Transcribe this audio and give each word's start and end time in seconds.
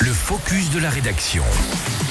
Le 0.00 0.12
focus 0.12 0.70
de 0.70 0.78
la 0.78 0.90
rédaction. 0.90 1.42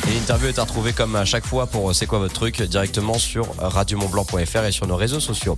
Et 0.07 0.13
l'interview 0.13 0.47
est 0.49 0.59
à 0.59 0.63
retrouver 0.63 0.91
comme 0.91 1.15
à 1.15 1.23
chaque 1.23 1.45
fois 1.45 1.67
pour 1.67 1.95
C'est 1.95 2.05
quoi 2.05 2.19
votre 2.19 2.33
truc 2.33 2.61
directement 2.61 3.17
sur 3.17 3.47
radiomontblanc.fr 3.57 4.65
et 4.65 4.71
sur 4.71 4.87
nos 4.87 4.97
réseaux 4.97 5.19
sociaux. 5.21 5.57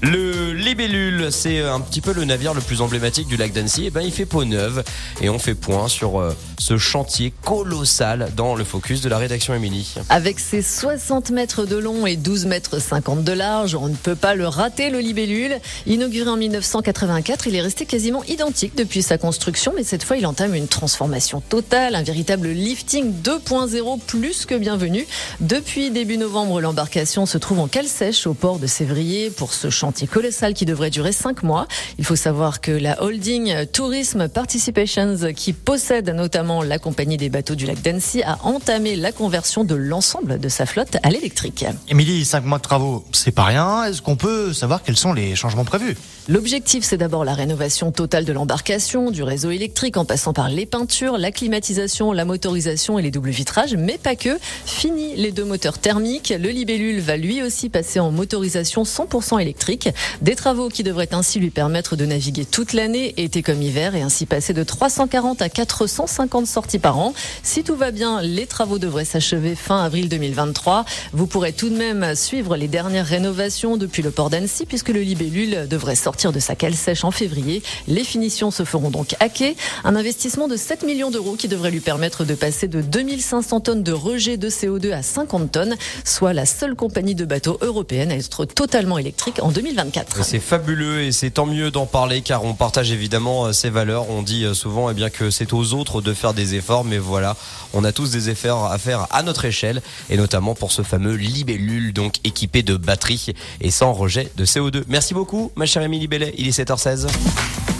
Le 0.00 0.52
Libellule, 0.52 1.32
c'est 1.32 1.60
un 1.60 1.80
petit 1.80 2.00
peu 2.00 2.12
le 2.12 2.24
navire 2.24 2.54
le 2.54 2.60
plus 2.60 2.82
emblématique 2.82 3.26
du 3.26 3.36
lac 3.36 3.52
d'Annecy. 3.52 3.86
Et 3.86 3.90
ben, 3.90 4.02
il 4.02 4.12
fait 4.12 4.26
peau 4.26 4.44
neuve 4.44 4.84
et 5.20 5.28
on 5.28 5.38
fait 5.38 5.54
point 5.54 5.88
sur 5.88 6.20
euh, 6.20 6.36
ce 6.58 6.78
chantier 6.78 7.32
colossal 7.44 8.30
dans 8.36 8.54
le 8.54 8.64
focus 8.64 9.00
de 9.00 9.08
la 9.08 9.18
rédaction 9.18 9.54
Émilie. 9.54 9.94
Avec 10.08 10.40
ses 10.40 10.62
60 10.62 11.30
mètres 11.30 11.66
de 11.66 11.76
long 11.76 12.06
et 12.06 12.16
12 12.16 12.46
mètres 12.46 12.80
50 12.80 13.24
de 13.24 13.32
large, 13.32 13.74
on 13.74 13.88
ne 13.88 13.94
peut 13.94 14.14
pas 14.14 14.34
le 14.34 14.48
rater, 14.48 14.90
le 14.90 15.00
libellule. 15.00 15.58
Inauguré 15.86 16.30
en 16.30 16.36
1984, 16.36 17.46
il 17.46 17.56
est 17.56 17.60
resté 17.60 17.84
quasiment 17.84 18.24
identique 18.24 18.74
depuis 18.76 19.02
sa 19.02 19.18
construction, 19.18 19.72
mais 19.76 19.84
cette 19.84 20.04
fois, 20.04 20.16
il 20.16 20.26
entame 20.26 20.54
une 20.54 20.68
transformation 20.68 21.40
totale, 21.40 21.94
un 21.94 22.02
véritable 22.02 22.48
lifting 22.48 23.12
2.0 23.22 24.00
plus 24.06 24.46
que 24.46 24.54
bienvenu. 24.54 25.06
Depuis 25.40 25.90
début 25.90 26.16
novembre, 26.16 26.60
l'embarcation 26.60 27.26
se 27.26 27.38
trouve 27.38 27.58
en 27.58 27.68
cale 27.68 27.86
sèche 27.86 28.26
au 28.26 28.34
port 28.34 28.58
de 28.58 28.66
Sévrier 28.66 29.30
pour 29.30 29.52
ce 29.52 29.70
chantier 29.70 30.06
colossal 30.06 30.54
qui 30.54 30.64
devrait 30.64 30.90
durer 30.90 31.12
5 31.12 31.42
mois. 31.42 31.66
Il 31.98 32.04
faut 32.04 32.16
savoir 32.16 32.60
que 32.60 32.72
la 32.72 33.02
holding 33.02 33.66
Tourism 33.66 34.28
Participations, 34.28 35.16
qui 35.34 35.52
possède 35.52 36.08
notamment 36.10 36.45
la 36.62 36.78
compagnie 36.78 37.16
des 37.16 37.28
bateaux 37.28 37.54
du 37.54 37.66
lac 37.66 37.80
d'Annecy, 37.82 38.22
a 38.22 38.38
entamé 38.42 38.96
la 38.96 39.12
conversion 39.12 39.64
de 39.64 39.74
l'ensemble 39.74 40.38
de 40.38 40.48
sa 40.48 40.66
flotte 40.66 40.96
à 41.02 41.10
l'électrique. 41.10 41.64
Émilie, 41.88 42.24
5 42.24 42.44
mois 42.44 42.58
de 42.58 42.62
travaux, 42.62 43.04
c'est 43.12 43.32
pas 43.32 43.44
rien. 43.44 43.84
Est-ce 43.84 44.02
qu'on 44.02 44.16
peut 44.16 44.52
savoir 44.52 44.82
quels 44.82 44.96
sont 44.96 45.12
les 45.12 45.34
changements 45.34 45.64
prévus? 45.64 45.96
L'objectif, 46.28 46.82
c'est 46.82 46.96
d'abord 46.96 47.24
la 47.24 47.34
rénovation 47.34 47.92
totale 47.92 48.24
de 48.24 48.32
l'embarcation, 48.32 49.12
du 49.12 49.22
réseau 49.22 49.50
électrique 49.50 49.96
en 49.96 50.04
passant 50.04 50.32
par 50.32 50.48
les 50.48 50.66
peintures, 50.66 51.18
la 51.18 51.30
climatisation, 51.30 52.10
la 52.12 52.24
motorisation 52.24 52.98
et 52.98 53.02
les 53.02 53.12
doubles 53.12 53.30
vitrages, 53.30 53.76
mais 53.76 53.96
pas 53.96 54.16
que. 54.16 54.38
Fini 54.64 55.14
les 55.14 55.30
deux 55.30 55.44
moteurs 55.44 55.78
thermiques. 55.78 56.34
Le 56.36 56.48
libellule 56.48 57.00
va 57.00 57.16
lui 57.16 57.42
aussi 57.42 57.68
passer 57.68 58.00
en 58.00 58.10
motorisation 58.10 58.82
100% 58.82 59.40
électrique. 59.40 59.88
Des 60.20 60.34
travaux 60.34 60.68
qui 60.68 60.82
devraient 60.82 61.14
ainsi 61.14 61.38
lui 61.38 61.50
permettre 61.50 61.94
de 61.94 62.04
naviguer 62.04 62.44
toute 62.44 62.72
l'année, 62.72 63.14
été 63.16 63.42
comme 63.42 63.62
hiver, 63.62 63.94
et 63.94 64.02
ainsi 64.02 64.26
passer 64.26 64.52
de 64.52 64.64
340 64.64 65.42
à 65.42 65.48
450 65.48 66.35
sorties 66.44 66.78
par 66.78 66.98
an. 66.98 67.14
Si 67.42 67.64
tout 67.64 67.76
va 67.76 67.90
bien, 67.90 68.20
les 68.20 68.46
travaux 68.46 68.78
devraient 68.78 69.06
s'achever 69.06 69.54
fin 69.54 69.82
avril 69.82 70.10
2023. 70.10 70.84
Vous 71.12 71.26
pourrez 71.26 71.54
tout 71.54 71.70
de 71.70 71.76
même 71.76 72.14
suivre 72.14 72.56
les 72.56 72.68
dernières 72.68 73.06
rénovations 73.06 73.78
depuis 73.78 74.02
le 74.02 74.10
port 74.10 74.28
d'Annecy, 74.28 74.66
puisque 74.66 74.90
le 74.90 75.00
libellule 75.00 75.66
devrait 75.68 75.96
sortir 75.96 76.32
de 76.32 76.40
sa 76.40 76.54
cale 76.54 76.74
sèche 76.74 77.04
en 77.04 77.10
février. 77.10 77.62
Les 77.88 78.04
finitions 78.04 78.50
se 78.50 78.64
feront 78.64 78.90
donc 78.90 79.14
hacker. 79.20 79.54
Un 79.84 79.96
investissement 79.96 80.48
de 80.48 80.56
7 80.56 80.82
millions 80.82 81.10
d'euros 81.10 81.36
qui 81.36 81.48
devrait 81.48 81.70
lui 81.70 81.80
permettre 81.80 82.24
de 82.24 82.34
passer 82.34 82.68
de 82.68 82.82
2500 82.82 83.60
tonnes 83.60 83.82
de 83.82 83.92
rejet 83.92 84.36
de 84.36 84.50
CO2 84.50 84.92
à 84.92 85.02
50 85.02 85.52
tonnes, 85.52 85.76
soit 86.04 86.32
la 86.32 86.44
seule 86.44 86.74
compagnie 86.74 87.14
de 87.14 87.24
bateaux 87.24 87.58
européenne 87.60 88.10
à 88.10 88.16
être 88.16 88.44
totalement 88.44 88.98
électrique 88.98 89.38
en 89.40 89.50
2024. 89.50 90.24
C'est 90.24 90.40
fabuleux 90.40 91.02
et 91.02 91.12
c'est 91.12 91.30
tant 91.30 91.46
mieux 91.46 91.70
d'en 91.70 91.86
parler 91.86 92.20
car 92.20 92.44
on 92.44 92.54
partage 92.54 92.90
évidemment 92.90 93.46
euh, 93.46 93.52
ces 93.52 93.70
valeurs. 93.70 94.10
On 94.10 94.22
dit 94.22 94.44
euh, 94.44 94.54
souvent 94.54 94.90
eh 94.90 94.94
bien, 94.94 95.10
que 95.10 95.30
c'est 95.30 95.52
aux 95.52 95.74
autres 95.74 96.00
de 96.00 96.12
faire 96.12 96.25
des 96.34 96.54
efforts, 96.54 96.84
mais 96.84 96.98
voilà, 96.98 97.36
on 97.72 97.84
a 97.84 97.92
tous 97.92 98.10
des 98.10 98.30
efforts 98.30 98.66
à 98.66 98.78
faire 98.78 99.06
à 99.10 99.22
notre 99.22 99.44
échelle 99.44 99.82
et 100.10 100.16
notamment 100.16 100.54
pour 100.54 100.72
ce 100.72 100.82
fameux 100.82 101.14
libellule 101.14 101.92
donc 101.92 102.16
équipé 102.24 102.62
de 102.62 102.76
batteries 102.76 103.34
et 103.60 103.70
sans 103.70 103.92
rejet 103.92 104.30
de 104.36 104.44
CO2. 104.44 104.84
Merci 104.88 105.14
beaucoup 105.14 105.52
ma 105.56 105.66
chère 105.66 105.82
Émilie 105.82 106.08
il 106.38 106.48
est 106.48 106.58
7h16. 106.58 107.06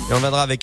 Et 0.09 0.15
on 0.15 0.19
viendra 0.19 0.43
avec 0.43 0.55